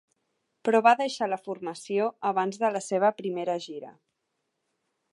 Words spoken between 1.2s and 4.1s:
la formació abans de la seva primera gira.